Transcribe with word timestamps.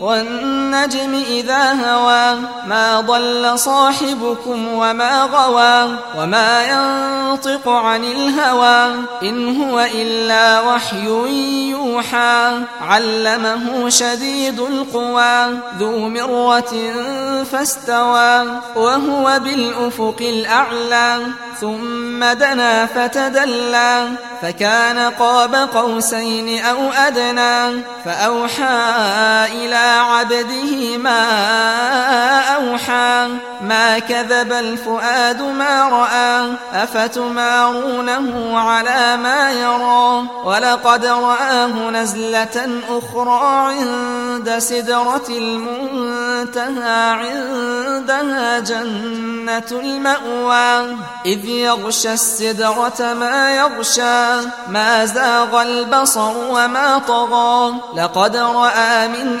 والنجم 0.00 1.22
إذا 1.28 1.72
هوى 1.72 2.40
ما 2.66 3.00
ضل 3.00 3.58
صاحبكم 3.58 4.68
وما 4.74 5.22
غوى 5.22 5.96
وما 6.18 6.64
ينطق 6.64 7.68
عن 7.68 8.04
الهوى 8.04 8.94
إن 9.22 9.62
هو 9.62 9.80
إلا 9.80 10.60
وحي 10.60 11.08
يوحى 11.70 12.60
علمه 12.80 13.88
شديد 13.88 14.60
القوى 14.60 15.58
ذو 15.78 16.08
مرة 16.08 16.74
فاستوى 17.52 18.60
وهو 18.76 19.40
بالأفق 19.44 20.16
الأعلى 20.20 21.18
ثم 21.60 22.24
دنا 22.24 22.86
فتدلى 22.86 24.08
فكان 24.42 24.98
قاب 24.98 25.54
قوسين 25.54 26.64
أو 26.64 26.92
أدنى 26.92 27.82
فأوحى 28.04 28.78
إلى 29.52 29.87
عبده 29.88 30.96
ما 30.98 31.20
أوحى 32.40 33.28
ما 33.60 33.98
كذب 33.98 34.52
الفؤاد 34.52 35.42
ما 35.42 35.88
رأى 35.88 36.52
أفتمارونه 36.82 38.58
على 38.58 39.16
ما 39.16 39.52
يرى؟ 39.52 40.28
ولقد 40.44 41.06
رآه 41.06 41.90
نزلة 41.90 42.80
أخرى 42.88 43.74
عند 43.74 44.58
سدرة 44.58 45.28
المنتهى 45.28 47.10
عندها 47.10 48.58
جنة 48.58 49.68
المأوى. 49.72 50.96
إذ 51.26 51.44
يغشى 51.44 52.12
السدرة 52.12 53.14
ما 53.20 53.56
يغشى 53.56 54.48
ما 54.68 55.04
زاغ 55.04 55.62
البصر 55.62 56.32
وما 56.50 56.98
طغى. 56.98 57.74
لقد 57.96 58.36
رأى 58.36 59.08
من 59.08 59.40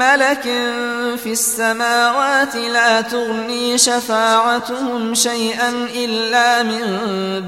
ملك 0.00 0.42
في 1.22 1.32
السماوات 1.32 2.56
لا 2.56 3.00
تغني 3.00 3.78
شفاعتهم 3.78 5.14
شيئا 5.14 5.68
إلا 5.94 6.62
من 6.62 6.82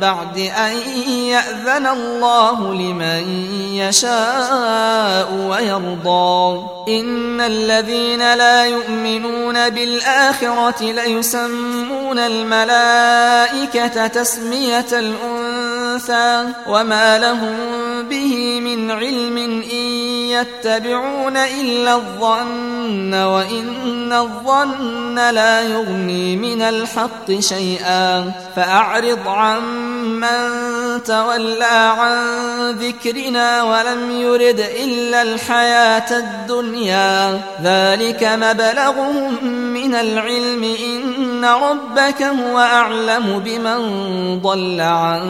بعد 0.00 0.38
أن 0.38 0.72
يأذن 1.08 1.86
الله 1.86 2.74
لمن 2.74 3.24
يشاء 3.72 5.32
ويرضى. 5.48 6.66
إن 6.88 7.40
الذين 7.40 8.34
لا 8.34 8.64
يؤمنون 8.64 9.70
بالآخرة 9.70 10.82
ليسمون 10.82 12.18
الملائكة 12.18 14.06
تسمية 14.06 14.86
الأنثى 14.92 16.48
وما 16.68 17.18
لهم 17.18 17.56
به 18.08 18.60
من 18.60 18.90
علم 18.90 19.41
يتبعون 20.32 21.36
إلا 21.36 21.94
الظن 21.94 23.14
وإن 23.14 24.12
الظن 24.12 25.14
لا 25.30 25.60
يغني 25.60 26.36
من 26.36 26.62
الحق 26.62 27.32
شيئا 27.38 28.32
فأعرض 28.56 29.28
عن 29.28 29.62
من 30.20 30.81
تولى 30.98 31.94
عن 31.98 32.16
ذكرنا 32.70 33.62
ولم 33.62 34.10
يرد 34.10 34.60
إلا 34.84 35.22
الحياة 35.22 36.18
الدنيا. 36.18 37.40
ذلك 37.62 38.24
مبلغهم 38.24 39.44
من 39.74 39.94
العلم. 39.94 40.64
إن 40.64 41.44
ربك 41.44 42.22
هو 42.22 42.58
أعلم 42.58 43.38
بمن 43.38 43.80
ضل 44.40 44.80
عن 44.80 45.22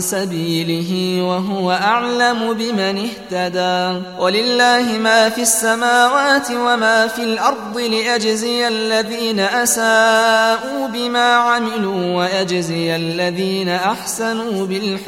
سبيله 0.00 1.22
وهو 1.22 1.72
أعلم 1.72 2.52
بمن 2.52 3.08
اهتدى. 3.08 4.02
ولله 4.18 4.98
ما 5.02 5.28
في 5.28 5.42
السماوات 5.42 6.50
وما 6.50 7.06
في 7.06 7.22
الأرض 7.22 7.78
ليجزي 7.78 8.68
الذين 8.68 9.40
أساءوا 9.40 10.88
بما 10.92 11.34
عملوا 11.34 12.16
ويجزي 12.16 12.96
الذين 12.96 13.68
أحسنوا 13.68 14.66
بالحسنى 14.66 15.07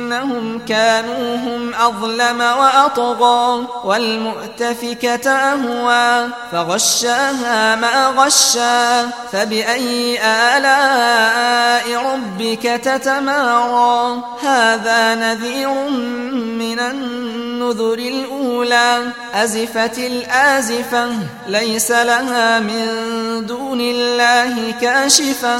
إنهم 0.11 0.59
كانوا 0.65 1.35
هم 1.35 1.73
أظلم 1.73 2.41
وأطغى 2.41 3.67
والمؤتفكة 3.83 5.31
أهوى 5.31 6.29
فغشاها 6.51 7.75
ما 7.75 8.07
غشا 8.07 9.09
فبأي 9.31 10.19
آلاء 10.23 12.05
ربك 12.05 12.63
تتمارى 12.63 14.23
هذا 14.43 15.15
نذير 15.15 15.69
من 16.59 16.79
النذر 16.79 17.93
الأولى 17.93 19.11
أزفت 19.33 19.97
الآزفة 19.97 21.09
ليس 21.47 21.91
لها 21.91 22.59
من 22.59 22.85
دون 23.45 23.81
الله 23.81 24.73
كاشفة 24.81 25.59